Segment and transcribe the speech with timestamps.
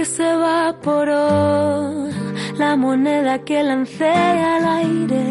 [0.00, 2.08] Que se evaporó,
[2.56, 4.08] la moneda que lancé
[4.54, 5.24] al aire,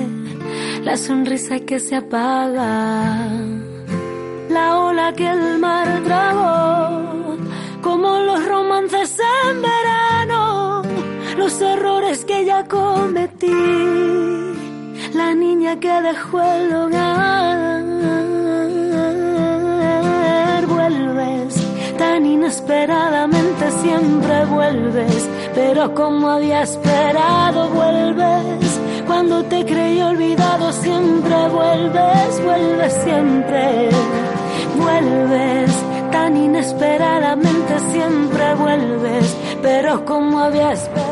[0.83, 3.27] la sonrisa que se apaga,
[4.47, 7.37] la ola que el mar tragó,
[7.81, 10.83] como los romances en verano,
[11.35, 13.63] los errores que ya cometí,
[15.15, 18.18] la niña que dejó el hogar,
[22.19, 32.43] tan inesperadamente siempre vuelves, pero como había esperado vuelves, cuando te creí olvidado siempre vuelves,
[32.43, 33.89] vuelves siempre,
[34.77, 35.71] vuelves,
[36.11, 41.08] tan inesperadamente siempre vuelves, pero como había esperado.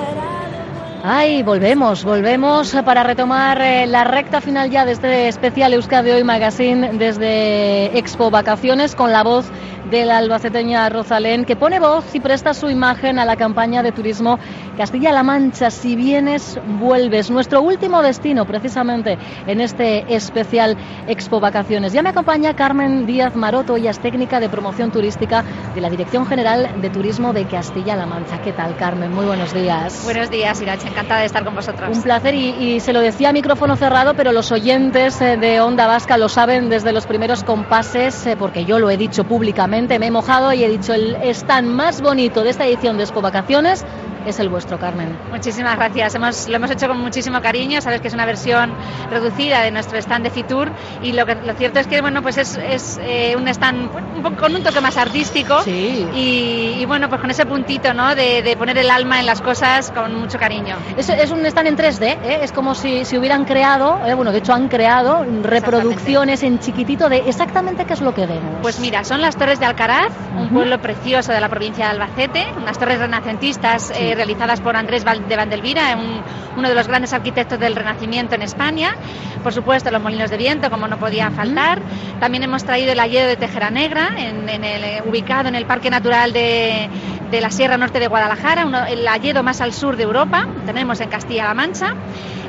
[1.09, 6.25] Ay, volvemos, volvemos para retomar eh, la recta final ya de este especial Euskadi Hoy
[6.25, 9.49] Magazine desde Expo Vacaciones con la voz
[9.89, 13.93] de la albaceteña Rosalén, que pone voz y presta su imagen a la campaña de
[13.93, 14.37] turismo
[14.75, 15.71] Castilla-La Mancha.
[15.71, 17.31] Si vienes, vuelves.
[17.31, 20.75] Nuestro último destino, precisamente, en este especial
[21.07, 21.93] Expo Vacaciones.
[21.93, 26.25] Ya me acompaña Carmen Díaz Maroto, ella es técnica de promoción turística de la Dirección
[26.25, 28.41] General de Turismo de Castilla-La Mancha.
[28.41, 29.13] ¿Qué tal, Carmen?
[29.13, 30.01] Muy buenos días.
[30.03, 30.89] Buenos días, Irache.
[30.97, 31.95] Encantada de estar con vosotros.
[31.95, 35.85] Un placer y, se lo decía a micrófono cerrado, pero los oyentes eh, de Onda
[35.85, 40.07] Vasca lo saben desde los primeros compases, eh, porque yo lo he dicho públicamente me
[40.07, 43.85] he mojado y he dicho el stand más bonito de esta edición de Expo Vacaciones
[44.27, 45.17] es el vuestro, Carmen.
[45.31, 46.15] Muchísimas gracias.
[46.15, 47.81] Hemos, lo hemos hecho con muchísimo cariño.
[47.81, 48.73] Sabes que es una versión
[49.09, 50.71] reducida de nuestro stand de Fitur
[51.01, 54.23] y lo, que, lo cierto es que bueno, pues es, es eh, un stand un
[54.23, 56.07] poco, con un toque más artístico sí.
[56.13, 58.15] y, y, bueno, pues con ese puntito ¿no?
[58.15, 60.75] de, de, poner el alma en las cosas con mucho cariño.
[60.97, 62.39] Es, es un stand en 3D, ¿eh?
[62.41, 67.09] es como si, si hubieran creado, eh, bueno, de hecho han creado reproducciones en chiquitito
[67.09, 68.57] de exactamente qué es lo que vemos.
[68.61, 70.41] Pues mira, son las Torres de Alcaraz, uh -huh.
[70.43, 73.93] un pueblo precioso de la provincia de Albacete, unas torres renacentistas sí.
[74.17, 76.21] Realizadas por Andrés de Vandelvira, un,
[76.57, 78.95] uno de los grandes arquitectos del Renacimiento en España.
[79.43, 81.79] Por supuesto, los molinos de viento, como no podía faltar.
[82.19, 85.89] También hemos traído el Alledo de Tejera Negra, en, en el, ubicado en el Parque
[85.89, 86.89] Natural de,
[87.31, 90.47] de la Sierra Norte de Guadalajara, uno, el Alledo más al sur de Europa.
[90.65, 91.93] Tenemos en Castilla-La Mancha.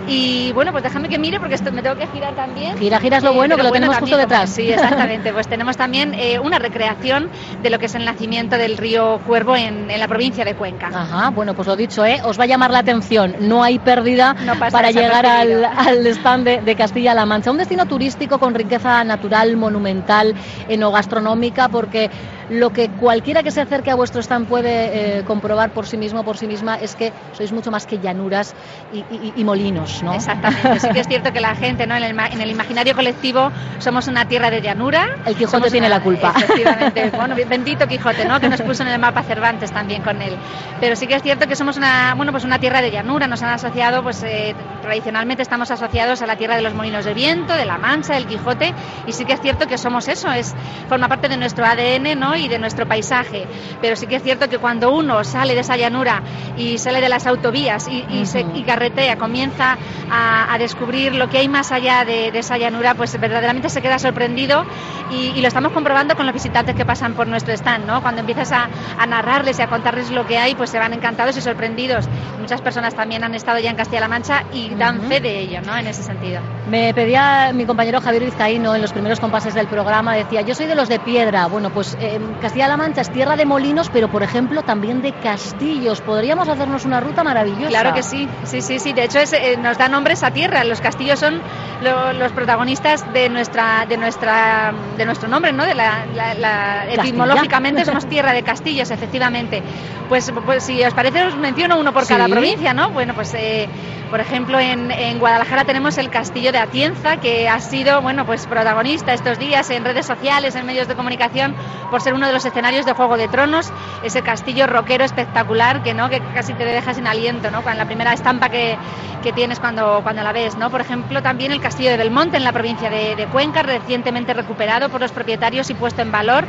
[0.08, 2.78] Y bueno, pues déjame que mire porque esto me tengo que girar también.
[2.78, 4.50] Gira, gira es lo bueno, eh, que lo bueno, tenemos justo detrás.
[4.50, 5.32] Sí, exactamente.
[5.32, 7.28] pues tenemos también eh, una recreación
[7.62, 10.88] de lo que es el nacimiento del río Cuervo en, en, la provincia de Cuenca.
[10.88, 12.20] Ajá, bueno, pues lo dicho, ¿eh?
[12.24, 13.36] os va a llamar la atención.
[13.40, 17.50] No hay pérdida no para llegar al, al, stand de, de Castilla-La Mancha.
[17.50, 20.34] Un destino turístico con riqueza natural, monumental,
[20.68, 22.10] enogastronómica, porque
[22.50, 26.24] lo que cualquiera que se acerque a vuestro stand puede eh, comprobar por sí mismo,
[26.24, 28.54] por sí misma, es que sois mucho más que llanuras
[28.92, 30.14] y, y, y molinos, ¿no?
[30.14, 30.80] Exactamente.
[30.80, 31.96] Sí que es cierto que la gente, ¿no?
[31.96, 35.06] En el, en el imaginario colectivo somos una tierra de llanura.
[35.26, 36.32] El Quijote somos tiene una, la culpa.
[36.36, 37.10] Efectivamente.
[37.16, 38.40] bueno, bendito Quijote, ¿no?
[38.40, 40.34] Que nos puso en el mapa Cervantes también con él.
[40.80, 43.26] Pero sí que es cierto que somos una, bueno, pues una tierra de llanura.
[43.26, 44.54] Nos han asociado, pues eh,
[44.88, 48.26] tradicionalmente estamos asociados a la tierra de los molinos de viento, de la Mancha, del
[48.26, 48.72] Quijote.
[49.06, 50.32] Y sí que es cierto que somos eso.
[50.32, 50.54] Es
[50.88, 52.34] forma parte de nuestro ADN, ¿no?
[52.34, 53.46] Y de nuestro paisaje.
[53.82, 56.22] Pero sí que es cierto que cuando uno sale de esa llanura
[56.56, 58.24] y sale de las autovías y, y, uh -huh.
[58.24, 59.76] se, y carretea, comienza
[60.10, 63.82] a, a, descubrir lo que hay más allá de, de, esa llanura, pues verdaderamente se
[63.82, 64.64] queda sorprendido
[65.10, 68.00] y, y, lo estamos comprobando con los visitantes que pasan por nuestro stand, ¿no?
[68.00, 71.36] Cuando empiezas a, a, narrarles y a contarles lo que hay, pues se van encantados
[71.36, 72.08] y sorprendidos.
[72.40, 75.08] Muchas personas también han estado ya en Castilla-La Mancha y dan uh -huh.
[75.08, 75.76] fe de ello, ¿no?
[75.76, 76.40] En ese sentido.
[76.68, 80.66] Me pedía mi compañero Javier Vizcaíno en los primeros compases del programa, decía, yo soy
[80.66, 81.46] de los de piedra.
[81.46, 86.00] Bueno, pues eh, Castilla-La Mancha es tierra de molinos, pero por ejemplo también de castillos.
[86.00, 87.68] Podríamos hacernos una ruta maravillosa.
[87.68, 88.92] Claro que sí, sí, sí, sí.
[88.92, 90.64] De hecho, es, eh, nos da nombre esa tierra.
[90.64, 91.40] Los castillos son
[91.82, 95.64] lo, los protagonistas de nuestra, de nuestra, de nuestro nombre, ¿no?
[95.64, 99.62] De la, la, la etimológicamente somos tierra de castillos, efectivamente.
[100.08, 102.14] Pues, pues si os parece os menciono uno por sí.
[102.14, 102.90] cada provincia, ¿no?
[102.90, 103.68] Bueno, pues eh,
[104.10, 108.46] por ejemplo en, en, Guadalajara tenemos el castillo de Atienza, que ha sido, bueno, pues
[108.46, 111.54] protagonista estos días en redes sociales, en medios de comunicación,
[111.90, 113.72] por ser uno de los escenarios de Juego de Tronos,
[114.02, 116.08] ese castillo roquero espectacular que, ¿no?
[116.08, 117.62] que casi te deja sin aliento, ¿no?
[117.62, 118.76] Con la primera estampa que,
[119.22, 120.70] que tienes cuando, cuando la ves, ¿no?
[120.70, 125.00] Por ejemplo, también el castillo de Belmonte en la provincia de, Cuenca, recientemente recuperado por
[125.00, 126.46] los propietarios y puesto en valor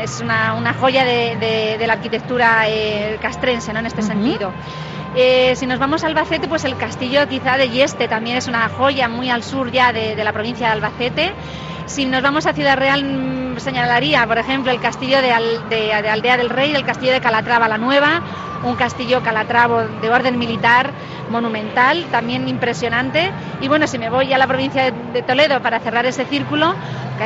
[0.00, 3.80] es una, una joya de, de, de, la arquitectura eh, castrense ¿no?
[3.80, 4.08] en este uh -huh.
[4.08, 4.52] sentido.
[5.14, 8.68] Eh, si nos vamos a Albacete, pues el castillo quizá de Yeste también es una
[8.68, 11.32] joya muy al sur ya de, de la provincia de Albacete.
[11.86, 15.76] Si nos vamos a Ciudad Real, mm, señalaría, por ejemplo, el castillo de, Al, de,
[16.02, 18.22] de, Aldea del Rey, el castillo de Calatrava la Nueva,
[18.64, 20.90] un castillo calatravo de orden militar
[21.30, 23.32] monumental, también impresionante.
[23.60, 26.74] Y bueno, si me voy a la provincia de, de Toledo para cerrar ese círculo,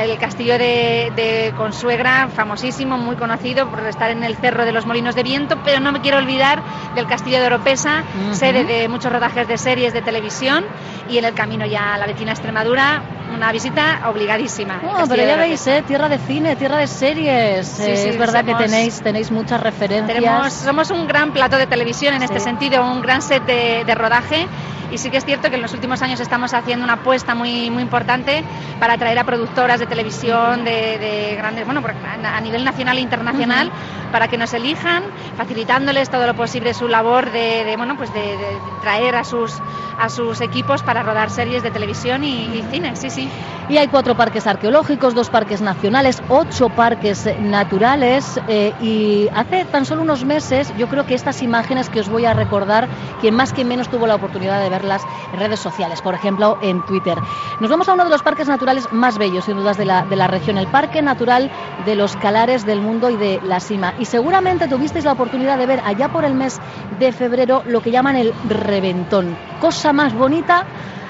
[0.05, 4.85] el castillo de, de, Consuegra, famosísimo, muy conocido por estar en el Cerro de los
[4.85, 6.63] Molinos de Viento, pero no me quiero olvidar
[6.95, 8.35] del castillo de Oropesa, uh -huh.
[8.35, 10.65] sede de muchos rodajes de series de televisión,
[11.09, 13.03] y en el camino ya a la vecina Extremadura,
[13.35, 14.81] una visita obligadísima.
[15.09, 15.83] Pero ya veis, ¿eh?
[15.87, 17.67] tierra de cine, tierra de series.
[17.67, 20.19] Sí, eh, sí, es verdad somos, que tenéis, tenéis muchas referencias.
[20.19, 22.27] Tenemos, somos un gran plato de televisión en sí.
[22.27, 24.47] este sentido, un gran set de, de rodaje
[24.91, 27.71] y sí que es cierto que en los últimos años estamos haciendo una apuesta muy
[27.71, 28.45] muy importante
[28.81, 31.83] para atraer a productoras de televisión de, de grandes bueno
[32.25, 34.13] a nivel nacional e internacional uh -huh.
[34.13, 35.03] para que nos elijan
[35.37, 39.53] facilitándoles todo lo posible su labor de, de bueno pues de, de, traer a sus
[39.99, 43.29] a sus equipos para rodar series de televisión y, y cine sí sí
[43.69, 49.85] y hay cuatro parques arqueológicos dos parques nacionales ocho parques naturales eh, y hace tan
[49.85, 52.89] solo unos meses yo creo que estas imágenes que os voy a recordar
[53.21, 55.03] quien más que menos tuvo la oportunidad de ver verlas
[55.33, 57.19] en redes sociales, por ejemplo en Twitter.
[57.61, 60.17] Nos vamos a uno de los parques naturales más bellos, sin dudas, de la, de
[60.17, 61.51] la región, el Parque Natural
[61.85, 63.95] de los Calares del Mundo y de la Sima.
[63.99, 66.61] Y seguramente tuvisteis la oportunidad de ver allá por el mes
[66.99, 69.37] de febrero lo que llaman el reventón.
[69.61, 70.67] Cosa más bonita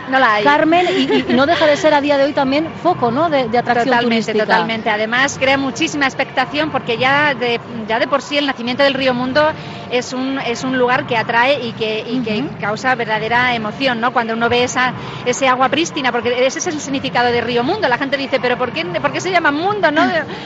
[0.09, 0.45] no la hay.
[0.45, 3.29] Carmen, y, y, no deja de ser a día de hoy también foco ¿no?
[3.29, 4.45] de, de atracción totalmente, turística.
[4.45, 8.95] Totalmente, Además, crea muchísima expectación porque ya de, ya de por sí el nacimiento del
[8.95, 9.47] Río Mundo
[9.91, 12.25] es un, es un lugar que atrae y que, y uh -huh.
[12.25, 14.13] que causa verdadera emoción, ¿no?
[14.13, 14.93] Cuando uno ve esa,
[15.25, 17.89] ese agua prístina, porque ese es el significado de Río Mundo.
[17.89, 20.03] La gente dice, ¿pero por qué, por qué se llama mundo, no?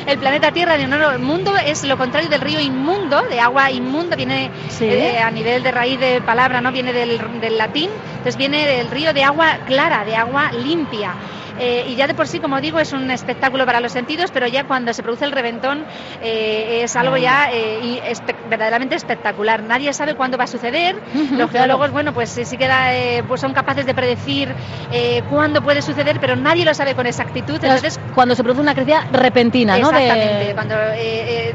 [0.06, 0.76] El planeta Tierra.
[0.78, 4.84] No, no, el mundo es lo contrario del río inmundo, de agua inmunda, viene sí.
[4.86, 6.72] eh, a nivel de raíz de palabra, ¿no?
[6.72, 11.16] Viene del, del latín, entonces viene del río de agua clara, de agua limpia.
[11.58, 14.46] Eh, y ya de por sí, como digo, es un espectáculo para los sentidos, pero
[14.46, 15.84] ya cuando se produce el reventón
[16.22, 19.62] eh, es algo ya eh, espe verdaderamente espectacular.
[19.62, 20.96] Nadie sabe cuándo va a suceder.
[21.32, 22.90] Los geólogos, bueno, pues sí queda,
[23.26, 24.54] pues son capaces de predecir
[25.28, 27.58] cuándo puede suceder, pero nadie lo sabe con exactitud.
[27.62, 29.90] Entonces, cuando se produce una crecida repentina, ¿no?
[29.90, 30.44] Exactamente.
[30.46, 30.54] De...
[30.54, 30.74] Cuando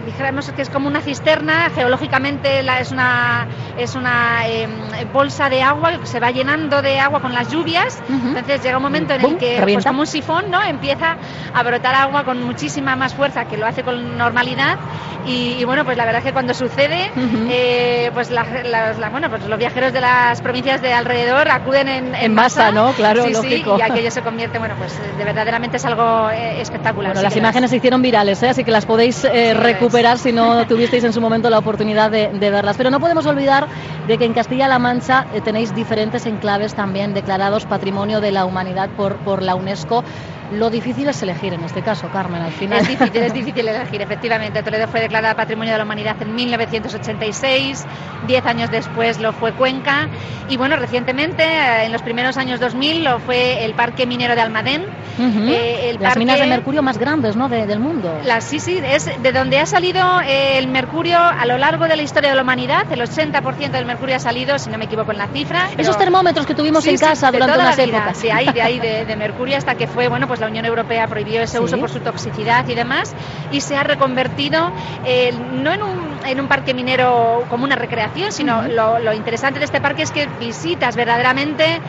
[0.05, 4.71] dijéramos que es como una cisterna, geológicamente la, es una es una em,
[5.11, 8.01] bolsa de agua que se va llenando de agua con las lluvias.
[8.07, 8.27] Uh -huh.
[8.29, 10.61] Entonces llega un momento en el que pues, como un sifón, ¿no?
[10.61, 11.15] Empieza
[11.53, 14.77] a brotar agua con muchísima más fuerza que lo hace con normalidad
[15.25, 17.47] y, y bueno, pues la verdad es que cuando sucede, uh -huh.
[17.49, 21.87] eh, pues, la, la, la, bueno, pues los viajeros de las provincias de alrededor acuden
[21.87, 22.91] en, en, en masa, masa, ¿no?
[22.93, 23.75] Claro, sí, lógico.
[23.75, 27.13] Sí, y aquello se convierte, bueno, pues de verdaderamente es algo eh, espectacular.
[27.13, 28.49] Bueno, las imágenes se hicieron virales, ¿eh?
[28.49, 32.11] así que las podéis eh, sí, recuperar si no tuvisteis en su momento la oportunidad
[32.11, 32.77] de, de, verlas.
[32.77, 33.67] Pero no podemos olvidar
[34.07, 39.15] de que en Castilla-La Mancha tenéis diferentes enclaves también declarados Patrimonio de la Humanidad por,
[39.17, 40.03] por la UNESCO oinezko
[40.51, 42.79] Lo difícil es elegir en este caso, Carmen, al final.
[42.79, 44.61] Es difícil, es difícil elegir, efectivamente.
[44.63, 47.85] Toledo fue declarada Patrimonio de la Humanidad en 1986,
[48.27, 50.09] diez años después lo fue Cuenca
[50.47, 51.43] y bueno, recientemente,
[51.83, 54.83] en los primeros años 2000, lo fue el Parque Minero de Almadén.
[55.17, 55.49] Uh -huh.
[55.49, 56.19] eh, el Las parque...
[56.19, 57.47] minas de mercurio más grandes ¿no?
[57.49, 58.19] De, del mundo.
[58.23, 61.95] La, sí, sí, es de donde ha salido eh, el mercurio a lo largo de
[61.95, 62.91] la historia de la humanidad.
[62.91, 65.67] El 80% del mercurio ha salido, si no me equivoco en la cifra.
[65.71, 65.81] Pero...
[65.81, 68.17] Esos termómetros que tuvimos sí, en casa sí, durante unas épocas.
[68.17, 71.07] Sí, hay de ahí de, de mercurio hasta que fue, bueno, pues la Unión Europea
[71.07, 71.63] prohibió ese ¿Sí?
[71.63, 73.13] uso por su toxicidad y demás,
[73.51, 74.71] y se ha reconvertido
[75.05, 78.67] eh, no en un, en un, parque minero como una recreación, sino uh -huh.
[78.69, 81.81] lo, lo, interesante de este parque es que visitas verdaderamente,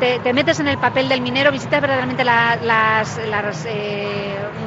[0.00, 4.21] te, te metes en el papel del minero, visitas verdaderamente la, las, las eh,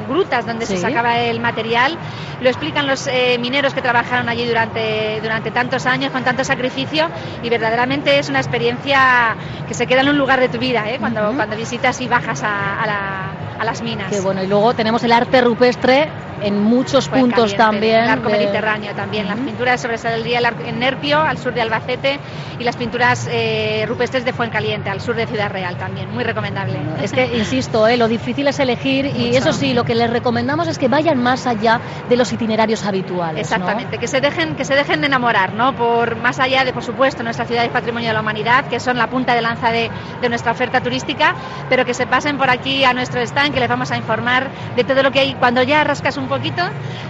[0.06, 0.76] grutas donde ¿Sí?
[0.76, 1.96] se sacaba el material,
[2.40, 7.08] lo explican los eh, mineros que trabajaron allí durante, durante tantos años, con tanto sacrificio,
[7.42, 9.36] y verdaderamente es una experiencia
[9.66, 10.98] que se queda en un lugar de tu vida, ¿eh?
[10.98, 11.36] cuando, uh -huh.
[11.36, 14.10] cuando visitas y bajas a, a, la, a las minas.
[14.10, 16.08] Qué bueno, y luego tenemos el arte rupestre
[16.42, 18.04] en muchos puntos también.
[18.04, 19.26] el arco mediterráneo también.
[19.26, 22.18] Las pinturas sobre el día en Nerpio, al sur de Albacete,
[22.58, 26.10] y las pinturas eh, rupestres de Fuencaliente, al sur de Ciudad Real también.
[26.12, 26.78] Muy recomendable.
[27.02, 30.68] Es que, insisto, eh, lo difícil es elegir y eso sí, lo que les recomendamos
[30.68, 33.40] es que vayan más allá de los itinerarios habituales.
[33.40, 35.74] Exactamente, que se dejen que se dejen de enamorar, ¿no?
[35.74, 38.96] Por más allá de, por supuesto, nuestra ciudad y patrimonio de la humanidad, que son
[38.96, 39.90] la punta de lanza de,
[40.20, 41.34] de nuestra oferta turística,
[41.68, 44.84] pero que se pasen por aquí a nuestro stand, que les vamos a informar de
[44.84, 46.62] todo lo que hay cuando ya rascas un poquito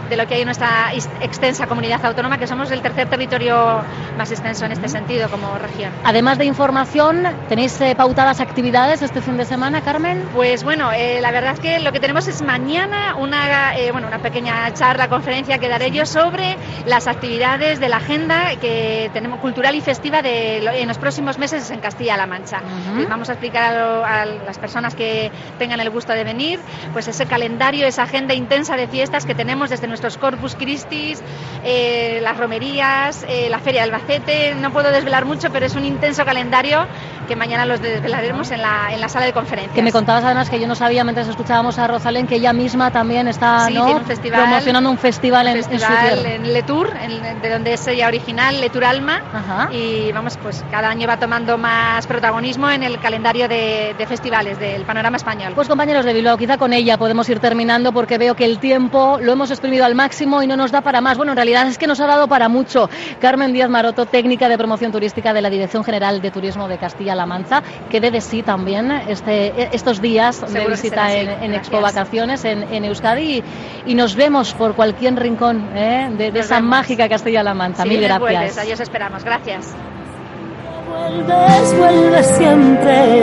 [0.08, 3.80] de lo que hay en nuestra extensa comunidad autónoma, que somos el tercer territorio
[4.16, 5.90] más extenso en este sentido como región.
[6.04, 10.28] Además de información, ¿tenéis eh, pautadas actividades este fin de semana, Carmen?
[10.34, 14.06] Pues bueno, eh, la verdad es que lo que tenemos es mañana una, eh, bueno,
[14.06, 16.56] una pequeña charla, conferencia que daré yo sobre
[16.86, 21.70] las actividades de la agenda que tenemos cultural y festiva de, en los próximos meses
[21.70, 22.60] en Castilla-La Mancha.
[23.08, 26.60] Vamos a explicar a, a las personas que tengan el gusto de venir,
[26.92, 31.14] pues ese calendario, esa agenda intensa de fiestas que tenemos desde nuestros Corpus Christi,
[31.64, 34.54] eh, las romerías, eh, la Feria de Albacete.
[34.56, 36.86] No puedo desvelar mucho, pero es un intenso calendario
[37.26, 39.74] que mañana los desvelaremos en la, en la sala de conferencias.
[39.74, 42.90] Que me contabas además que yo no sabía mientras escuchábamos a Rosalén que ella misma
[42.90, 46.92] también está promocionando un festival, en, en Letour,
[47.42, 49.22] de donde es ella original, Letour Alma.
[49.70, 54.58] Y vamos, pues cada año va tomando más protagonismo en el calendario de, de festivales
[54.58, 55.52] del panorama español.
[55.54, 59.18] Pues compañeros de Bilbao, quizá con ella podemos ir terminando porque veo que el tiempo
[59.20, 61.16] lo hemos exprimido al máximo y no nos da para más.
[61.16, 62.88] Bueno, en realidad es que nos ha dado para mucho.
[63.20, 66.78] Carmen Díaz Maroto, técnica de promoción turística de la Dirección General de Turismo de
[67.16, 72.44] Castilla-La Mancha, que dé de sí también este, estos días de visita en, Expo Vacaciones
[72.44, 73.42] en, Euskadi
[73.86, 76.10] y, nos vemos por cualquier rincón ¿eh?
[76.16, 77.84] de, esa mágica Castilla-La Mancha.
[77.84, 78.56] Mil gracias.
[78.56, 79.24] Vuelves, esperamos.
[79.24, 79.74] Gracias.
[80.88, 83.22] Vuelves, vuelves siempre,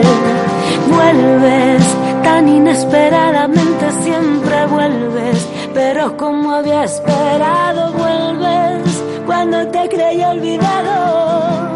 [0.88, 11.73] vuelves tan inesperadamente siempre vuelves, pero como había esperado vuelves cuando te creí olvidado.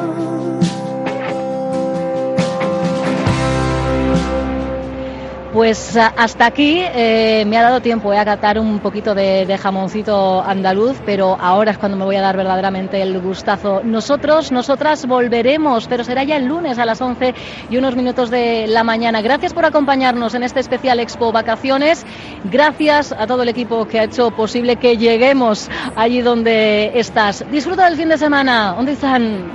[5.59, 10.41] Pues hasta aquí eh, me ha dado tiempo eh, a catar un poquito de, jamoncito
[10.41, 13.81] andaluz, pero ahora es cuando me voy a dar verdaderamente el gustazo.
[13.83, 17.35] Nosotros, nosotras volveremos, pero será ya el lunes a las 11
[17.71, 19.21] y unos minutos de la mañana.
[19.21, 22.07] Gracias por acompañarnos en este especial Expo Vacaciones.
[22.45, 27.45] Gracias a todo el equipo que ha hecho posible que lleguemos allí donde estás.
[27.51, 28.75] Disfruta del fin de semana.
[28.77, 29.51] ¿Dónde están?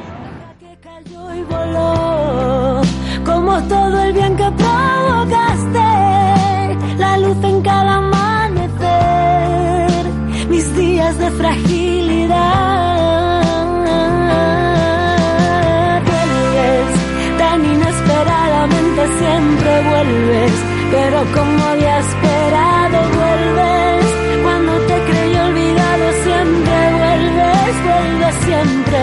[3.26, 4.52] Como todo el bien que
[21.04, 24.06] pero como había esperado vuelves,
[24.42, 29.02] cuando te creí olvidado siempre vuelves, vuelves siempre,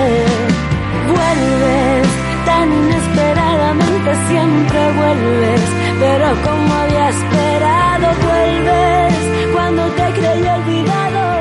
[1.14, 2.08] vuelves,
[2.46, 5.62] tan inesperadamente siempre vuelves.
[6.00, 9.14] Pero como había esperado vuelves.
[9.52, 11.39] Cuando te creí olvidar